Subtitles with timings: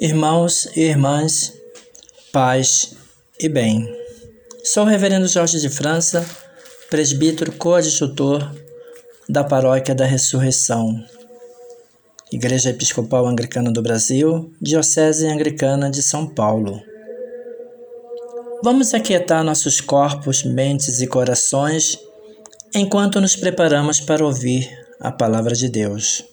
[0.00, 1.52] Irmãos e irmãs,
[2.32, 2.96] paz
[3.38, 3.86] e bem.
[4.64, 6.24] Sou o Reverendo Jorge de França,
[6.88, 8.50] presbítero coadjutor
[9.28, 11.04] da Paróquia da Ressurreição,
[12.32, 16.80] Igreja Episcopal Anglicana do Brasil, Diocese Anglicana de São Paulo.
[18.64, 21.98] Vamos aquietar nossos corpos, mentes e corações
[22.74, 24.66] enquanto nos preparamos para ouvir
[24.98, 26.29] a Palavra de Deus.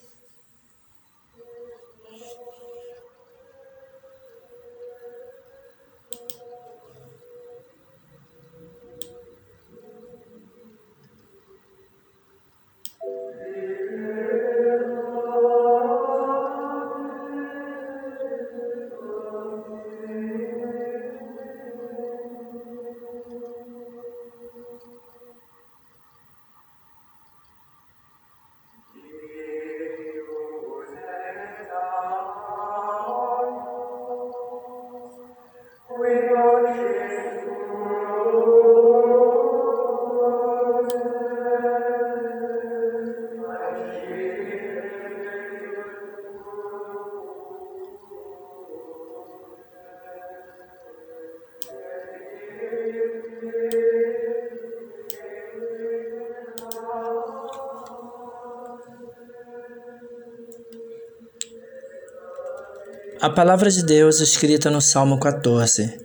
[63.20, 66.00] A palavra de Deus escrita no Salmo 14,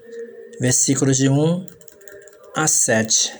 [0.58, 1.66] versículos de 1
[2.56, 3.32] a 7.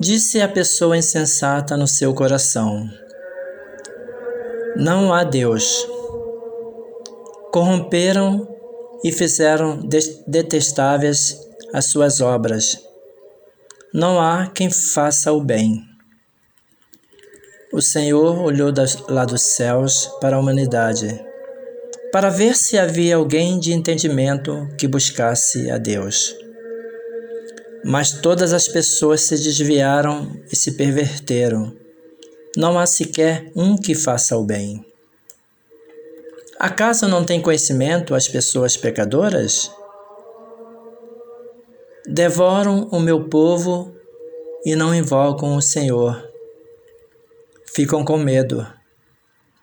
[0.00, 2.88] Disse a pessoa insensata no seu coração:
[4.76, 5.86] Não há Deus.
[7.52, 8.55] Corromperam
[9.06, 9.78] e fizeram
[10.26, 11.40] detestáveis
[11.72, 12.76] as suas obras.
[13.94, 15.80] Não há quem faça o bem.
[17.72, 18.72] O Senhor olhou
[19.08, 21.24] lá dos céus para a humanidade
[22.10, 26.34] para ver se havia alguém de entendimento que buscasse a Deus.
[27.84, 31.72] Mas todas as pessoas se desviaram e se perverteram.
[32.56, 34.85] Não há sequer um que faça o bem.
[36.58, 39.70] Acaso não têm conhecimento as pessoas pecadoras?
[42.06, 43.94] Devoram o meu povo
[44.64, 46.30] e não invocam o Senhor.
[47.66, 48.66] Ficam com medo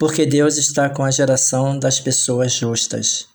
[0.03, 3.25] porque Deus está com a geração das pessoas justas.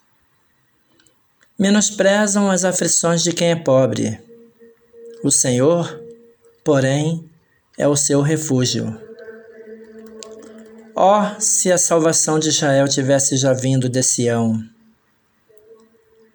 [1.58, 4.20] Menosprezam as aflições de quem é pobre.
[5.25, 5.98] O Senhor,
[6.62, 7.26] porém,
[7.78, 9.07] é o seu refúgio.
[11.00, 14.60] Oh, se a salvação de Israel tivesse já vindo de Sião!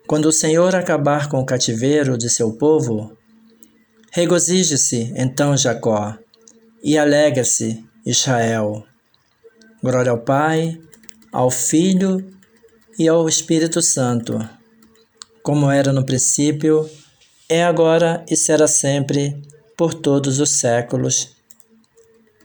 [0.08, 3.12] Quando o Senhor acabar com o cativeiro de seu povo,
[4.10, 6.18] regozije-se então Jacó
[6.82, 8.86] e alegre-se Israel.
[9.84, 10.80] Glória ao Pai,
[11.30, 12.26] ao Filho
[12.98, 14.40] e ao Espírito Santo,
[15.44, 16.90] como era no princípio,
[17.50, 19.42] é agora e será sempre,
[19.76, 21.36] por todos os séculos.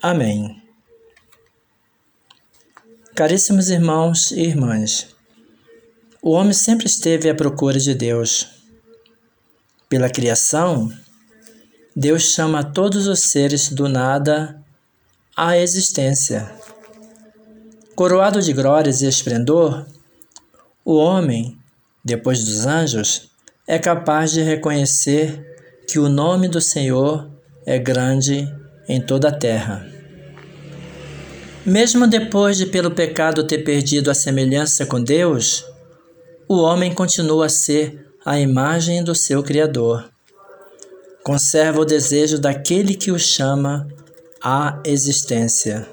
[0.03, 0.58] Amém.
[3.19, 5.09] Caríssimos irmãos e irmãs,
[6.23, 8.47] o homem sempre esteve à procura de Deus.
[9.89, 10.89] Pela criação,
[11.97, 14.63] Deus chama todos os seres do nada
[15.37, 16.49] à existência.
[17.97, 19.85] Coroado de glórias e esplendor,
[20.85, 21.59] o homem,
[22.05, 23.33] depois dos anjos,
[23.67, 25.45] é capaz de reconhecer
[25.89, 27.29] que o nome do Senhor
[27.67, 28.47] é grande
[28.89, 29.98] em toda a terra.
[31.69, 35.67] Mesmo depois de pelo pecado ter perdido a semelhança com Deus,
[36.49, 40.09] o homem continua a ser a imagem do seu Criador.
[41.23, 43.87] Conserva o desejo daquele que o chama
[44.43, 45.87] à existência.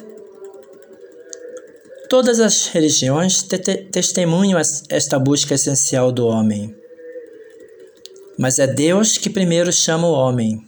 [2.08, 4.58] Todas as religiões te te testemunham
[4.90, 6.74] esta busca essencial do homem.
[8.40, 10.66] Mas é Deus que primeiro chama o homem,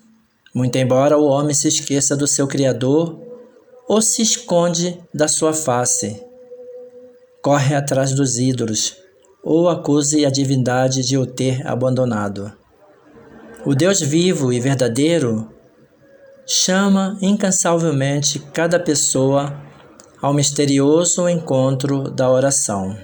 [0.54, 3.27] muito embora o homem se esqueça do seu Criador
[3.88, 6.22] ou se esconde da sua face,
[7.42, 8.98] corre atrás dos ídolos
[9.44, 12.52] ou acuse a divindade de o ter abandonado.
[13.66, 15.50] O Deus vivo e verdadeiro
[16.46, 19.54] chama incansavelmente cada pessoa
[20.22, 22.98] ao misterioso encontro da oração.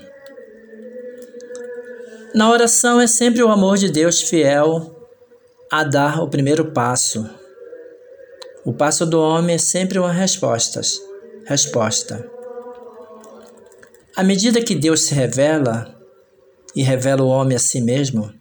[2.33, 5.07] Na oração é sempre o amor de Deus fiel
[5.71, 7.29] a dar o primeiro passo.
[8.65, 10.81] O passo do homem é sempre uma resposta.
[11.45, 12.29] Resposta.
[14.15, 15.93] À medida que Deus se revela
[16.75, 18.33] e revela o homem a si mesmo,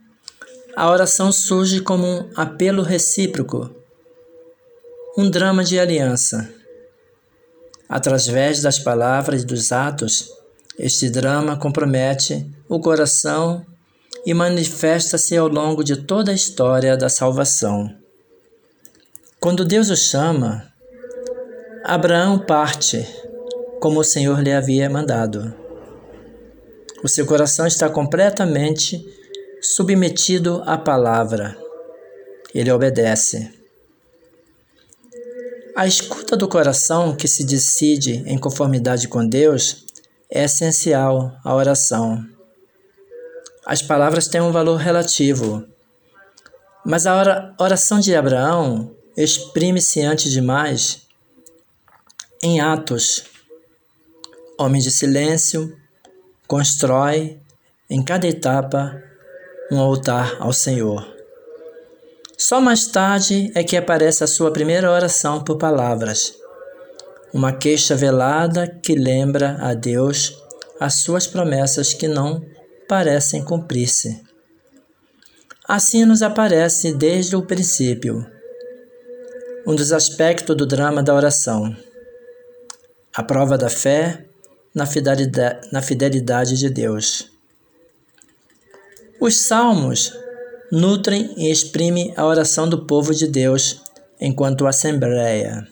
[0.76, 3.70] a oração surge como um apelo recíproco,
[5.16, 6.62] um drama de aliança
[7.92, 10.30] através das palavras e dos atos,
[10.78, 13.66] Este drama compromete o coração
[14.24, 18.01] e manifesta-se ao longo de toda a história da salvação.
[19.42, 20.72] Quando Deus o chama,
[21.82, 23.04] Abraão parte,
[23.80, 25.52] como o Senhor lhe havia mandado.
[27.02, 29.04] O seu coração está completamente
[29.60, 31.58] submetido à palavra.
[32.54, 33.52] Ele obedece.
[35.74, 39.84] A escuta do coração que se decide em conformidade com Deus
[40.30, 42.24] é essencial à oração.
[43.66, 45.66] As palavras têm um valor relativo,
[46.86, 51.02] mas a oração de Abraão exprime-se antes de mais
[52.42, 53.24] em atos.
[54.58, 55.76] Homem de silêncio,
[56.46, 57.38] constrói
[57.88, 59.02] em cada etapa
[59.70, 61.06] um altar ao Senhor.
[62.38, 66.34] Só mais tarde é que aparece a sua primeira oração por palavras,
[67.32, 70.36] uma queixa velada que lembra a Deus
[70.80, 72.44] as suas promessas que não
[72.88, 74.22] parecem cumprir-se.
[75.68, 78.26] Assim nos aparece desde o princípio
[79.66, 81.76] um dos aspectos do drama da oração,
[83.14, 84.24] a prova da fé
[84.74, 87.30] na fidelidade, na fidelidade de Deus.
[89.20, 90.12] Os salmos
[90.70, 93.80] nutrem e exprimem a oração do povo de Deus
[94.20, 95.66] enquanto assembleia,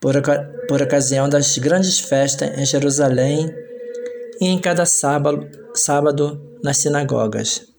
[0.00, 0.14] por,
[0.68, 3.52] por ocasião das grandes festas em Jerusalém
[4.40, 7.69] e em cada sábado, sábado nas sinagogas.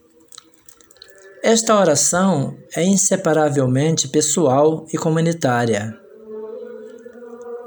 [1.42, 5.92] Esta oração é inseparavelmente pessoal e comunitária.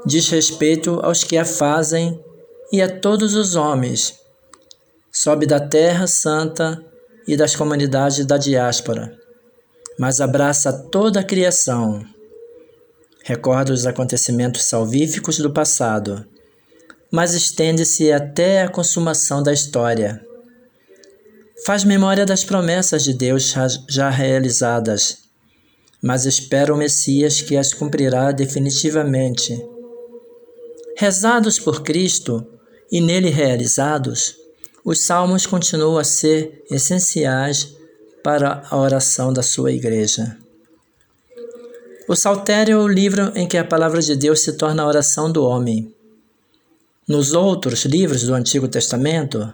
[0.06, 2.18] Diz respeito aos que a fazem
[2.72, 4.14] e a todos os homens.
[5.12, 6.82] Sobe da terra santa
[7.28, 9.14] e das comunidades da diáspora,
[9.98, 12.02] mas abraça toda a criação.
[13.24, 16.24] Recorda os acontecimentos salvíficos do passado,
[17.12, 20.25] mas estende-se até a consumação da história
[21.64, 23.54] Faz memória das promessas de Deus
[23.88, 25.18] já realizadas,
[26.02, 29.58] mas espera o Messias que as cumprirá definitivamente.
[30.96, 32.46] Rezados por Cristo
[32.92, 34.36] e nele realizados,
[34.84, 37.74] os salmos continuam a ser essenciais
[38.22, 40.36] para a oração da sua igreja.
[42.08, 45.32] O saltério é o livro em que a palavra de Deus se torna a oração
[45.32, 45.92] do homem.
[47.08, 49.52] Nos outros livros do Antigo Testamento,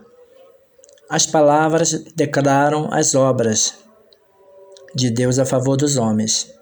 [1.09, 3.75] as palavras declaram as obras
[4.95, 6.53] de Deus a favor dos homens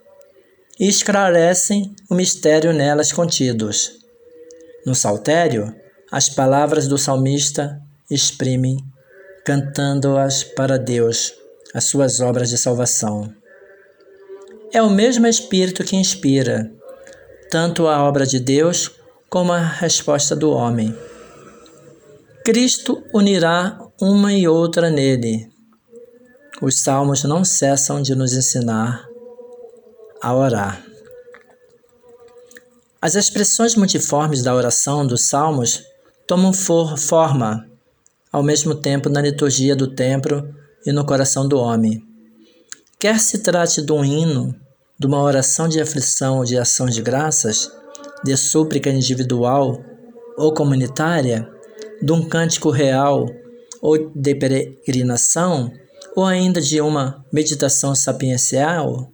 [0.79, 3.93] e esclarecem o mistério nelas contidos.
[4.87, 5.75] No saltério,
[6.11, 8.79] as palavras do salmista exprimem,
[9.45, 11.35] cantando-as para Deus,
[11.75, 13.33] as suas obras de salvação.
[14.73, 16.73] É o mesmo Espírito que inspira
[17.51, 18.91] tanto a obra de Deus
[19.29, 20.97] como a resposta do homem.
[22.45, 25.47] Cristo unirá uma e outra nele.
[26.63, 29.07] Os salmos não cessam de nos ensinar
[30.23, 30.83] a orar.
[33.03, 35.85] As expressões multiformes da oração dos salmos
[36.27, 37.69] tomam for forma
[38.33, 40.49] ao mesmo tempo na liturgia do templo
[40.87, 42.03] e no coração do homem.
[42.99, 44.55] Quer se trate de um hino,
[44.99, 47.71] de uma oração de aflição ou de ação de graças,
[48.25, 49.79] de súplica individual
[50.39, 51.47] ou comunitária,
[52.01, 53.27] de um cântico real
[53.81, 55.73] ou de peregrinação,
[56.15, 59.11] ou ainda de uma meditação sapiencial,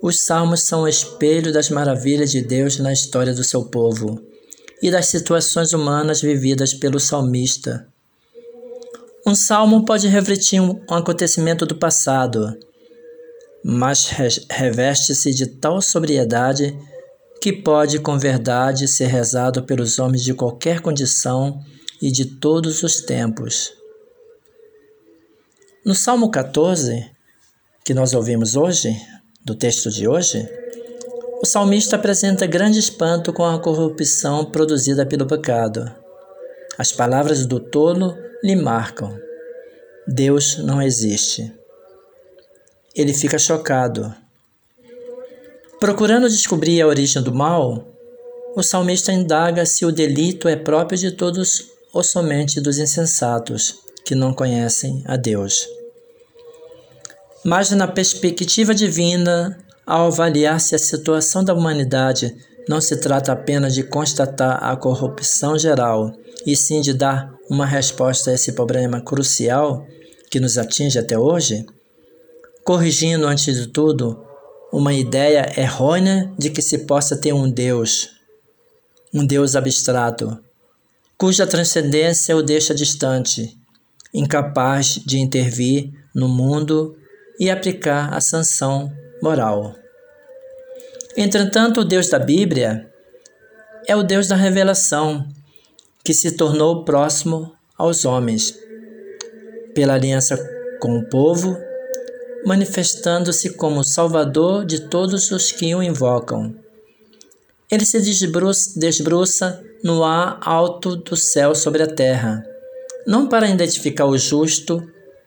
[0.00, 4.20] os salmos são o espelho das maravilhas de Deus na história do seu povo
[4.80, 7.86] e das situações humanas vividas pelo salmista.
[9.26, 12.56] Um salmo pode refletir um acontecimento do passado,
[13.64, 14.08] mas
[14.48, 16.78] reveste-se de tal sobriedade
[17.40, 21.60] que pode com verdade ser rezado pelos homens de qualquer condição
[22.00, 23.77] e de todos os tempos.
[25.88, 27.10] No Salmo 14,
[27.82, 28.94] que nós ouvimos hoje,
[29.42, 30.46] do texto de hoje,
[31.40, 35.90] o salmista apresenta grande espanto com a corrupção produzida pelo pecado.
[36.76, 38.14] As palavras do tolo
[38.44, 39.18] lhe marcam:
[40.06, 41.50] Deus não existe.
[42.94, 44.14] Ele fica chocado.
[45.80, 47.88] Procurando descobrir a origem do mal,
[48.54, 51.64] o salmista indaga se o delito é próprio de todos
[51.94, 55.77] ou somente dos insensatos que não conhecem a Deus
[57.44, 62.36] mas na perspectiva divina, ao avaliar se a situação da humanidade
[62.68, 66.12] não se trata apenas de constatar a corrupção geral,
[66.44, 69.86] e sim de dar uma resposta a esse problema crucial
[70.30, 71.64] que nos atinge até hoje,
[72.62, 74.22] corrigindo, antes de tudo,
[74.70, 78.10] uma ideia errônea de que se possa ter um Deus,
[79.14, 80.38] um Deus abstrato,
[81.16, 83.56] cuja transcendência o deixa distante,
[84.12, 86.94] incapaz de intervir no mundo
[87.38, 88.92] e aplicar a sanção
[89.22, 89.74] moral.
[91.16, 92.88] Entretanto, o Deus da Bíblia
[93.86, 95.26] é o Deus da revelação,
[96.04, 98.54] que se tornou próximo aos homens,
[99.74, 100.36] pela aliança
[100.80, 101.56] com o povo,
[102.44, 106.54] manifestando-se como Salvador de todos os que o invocam.
[107.70, 108.00] Ele se
[108.76, 112.44] desbruça no ar alto do céu sobre a terra,
[113.06, 114.82] não para identificar o justo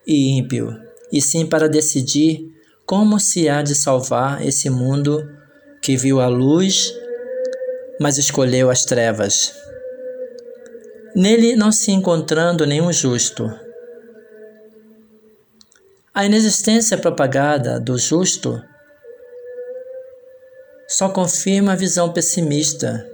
[0.06, 2.52] e ímpio, e sim para decidir
[2.86, 5.28] como se há de salvar esse mundo
[5.82, 6.94] que viu a luz,
[8.00, 9.54] mas escolheu as trevas.
[11.16, 13.52] Nele não se encontrando nenhum justo.
[16.14, 18.62] A inexistência propagada do justo
[20.88, 23.10] só confirma a visão pessimista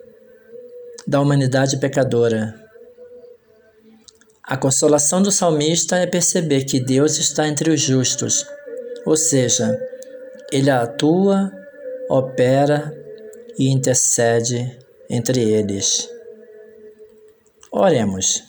[1.07, 2.66] da humanidade pecadora.
[4.47, 8.45] A consolação do salmista é perceber que Deus está entre os justos,
[9.05, 9.77] ou seja,
[10.49, 11.51] ele atua,
[12.09, 12.95] opera
[13.59, 16.09] e intercede entre eles.
[17.69, 18.41] Oremos.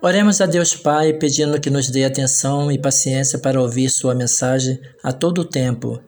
[0.00, 4.80] Oremos a Deus Pai pedindo que nos dê atenção e paciência para ouvir Sua mensagem
[5.04, 6.02] a todo o tempo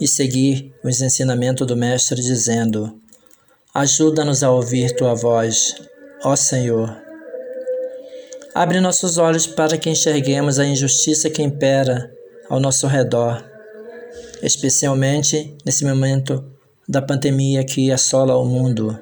[0.00, 3.02] e seguir os ensinamentos do Mestre, dizendo:
[3.76, 5.74] Ajuda-nos a ouvir tua voz,
[6.22, 6.96] ó Senhor.
[8.54, 12.08] Abre nossos olhos para que enxerguemos a injustiça que impera
[12.48, 13.44] ao nosso redor,
[14.40, 16.48] especialmente nesse momento
[16.88, 18.96] da pandemia que assola o mundo.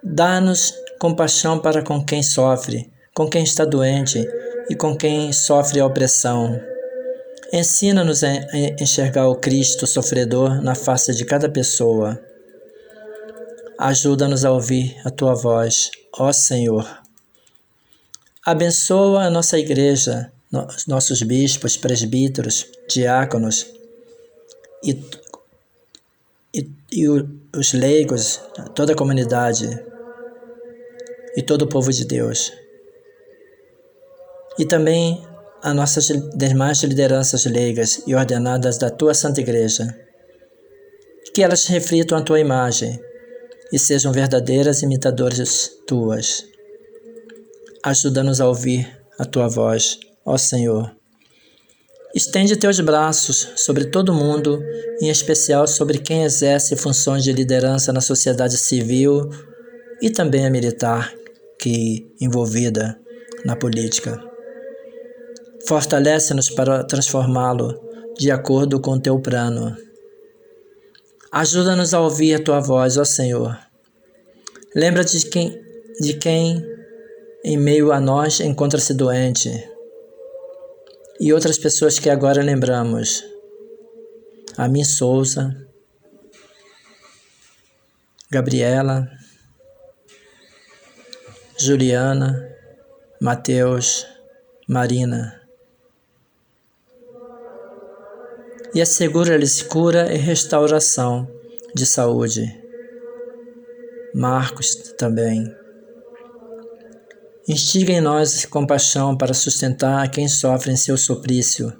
[0.00, 4.24] Dá-nos compaixão para com quem sofre, com quem está doente
[4.70, 6.56] e com quem sofre a opressão.
[7.52, 8.28] Ensina-nos a
[8.80, 12.27] enxergar o Cristo sofredor na face de cada pessoa.
[13.78, 16.84] Ajuda-nos a ouvir a tua voz, ó Senhor.
[18.44, 20.32] Abençoa a nossa igreja,
[20.88, 23.68] nossos bispos, presbíteros, diáconos
[24.82, 25.00] e,
[26.52, 28.40] e, e os leigos,
[28.74, 29.68] toda a comunidade
[31.36, 32.52] e todo o povo de Deus.
[34.58, 35.24] E também
[35.62, 39.96] a nossas demais lideranças leigas e ordenadas da tua Santa Igreja.
[41.32, 43.06] Que elas reflitam a tua imagem
[43.72, 46.44] e sejam verdadeiras imitadoras tuas.
[47.82, 50.94] Ajuda-nos a ouvir a tua voz, ó Senhor.
[52.14, 54.62] Estende teus braços sobre todo mundo,
[55.00, 59.28] em especial sobre quem exerce funções de liderança na sociedade civil
[60.00, 61.12] e também a militar
[61.58, 62.98] que envolvida
[63.44, 64.18] na política.
[65.66, 67.78] Fortalece-nos para transformá-lo
[68.16, 69.76] de acordo com teu plano.
[71.30, 73.58] Ajuda-nos a ouvir a tua voz, ó Senhor.
[74.74, 75.60] Lembra de quem,
[76.00, 76.64] de quem
[77.44, 79.50] em meio a nós encontra-se doente
[81.20, 83.24] e outras pessoas que agora lembramos.
[84.56, 85.66] A mim Souza,
[88.30, 89.08] Gabriela,
[91.58, 92.56] Juliana,
[93.20, 94.06] Mateus,
[94.68, 95.37] Marina.
[98.74, 101.28] E assegura-lhes cura e restauração
[101.74, 102.44] de saúde.
[104.14, 105.44] Marcos também.
[107.48, 111.72] Instiga em nós compaixão para sustentar quem sofre em seu suplício.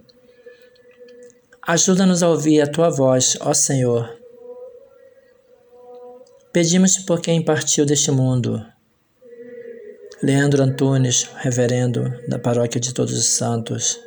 [1.66, 4.16] Ajuda-nos a ouvir a tua voz, ó Senhor.
[6.52, 8.64] Pedimos por quem partiu deste mundo.
[10.22, 14.00] Leandro Antunes, reverendo da Paróquia de Todos os Santos.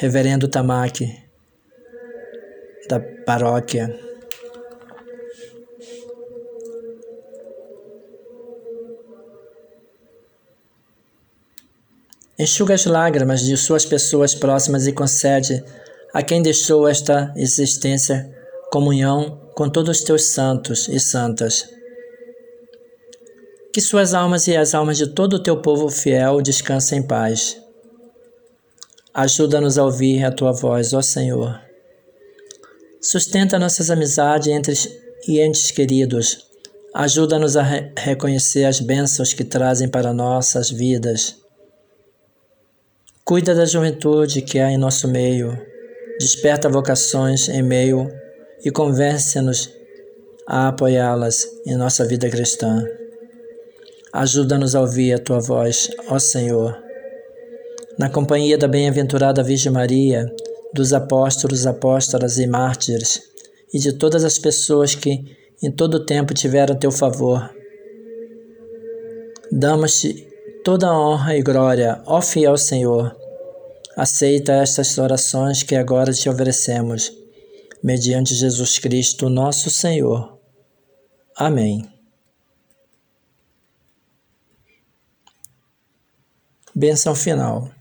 [0.00, 1.14] Reverendo Tamaki,
[2.88, 3.94] da paróquia.
[12.38, 15.62] Enxuga as lágrimas de suas pessoas próximas e concede
[16.14, 18.26] a quem deixou esta existência
[18.72, 21.68] comunhão com todos os teus santos e santas.
[23.70, 27.60] Que suas almas e as almas de todo o teu povo fiel descansem em paz.
[29.12, 31.60] Ajuda-nos a ouvir a tua voz, ó Senhor.
[33.02, 34.72] Sustenta nossas amizades entre
[35.26, 36.46] e entes queridos.
[36.94, 41.36] Ajuda-nos a re reconhecer as bênçãos que trazem para nossas vidas.
[43.24, 45.58] Cuida da juventude que há em nosso meio.
[46.20, 48.08] Desperta vocações em meio
[48.64, 49.70] e convence-nos
[50.46, 52.84] a apoiá-las em nossa vida cristã.
[54.12, 56.89] Ajuda-nos a ouvir a tua voz, ó Senhor
[58.00, 60.24] na companhia da bem-aventurada Virgem Maria
[60.72, 63.20] dos apóstolos, apóstolas e mártires,
[63.74, 67.54] e de todas as pessoas que em todo o tempo tiveram teu favor.
[69.52, 70.26] Damos-te
[70.64, 73.14] toda a honra e glória, ó fiel Senhor.
[73.94, 77.12] Aceita estas orações que agora te oferecemos,
[77.82, 80.38] mediante Jesus Cristo, nosso Senhor.
[81.36, 81.86] Amém.
[86.74, 87.79] Benção final.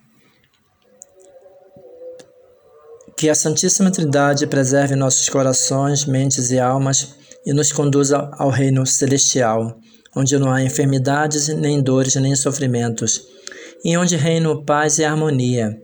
[3.20, 8.86] Que a Santíssima Trindade preserve nossos corações, mentes e almas e nos conduza ao reino
[8.86, 9.78] celestial,
[10.16, 13.22] onde não há enfermidades, nem dores, nem sofrimentos,
[13.84, 15.78] e onde reina paz e harmonia,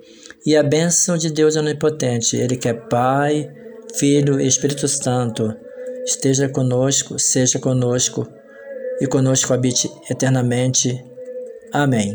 [0.45, 3.51] e a bênção de Deus onipotente, Ele que é Pai,
[3.95, 5.53] Filho e Espírito Santo,
[6.05, 8.25] esteja conosco, seja conosco
[9.01, 11.03] e conosco habite eternamente.
[11.73, 12.13] Amém.